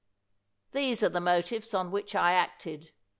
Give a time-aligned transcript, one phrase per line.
[0.71, 2.91] These are the motives on which I acted.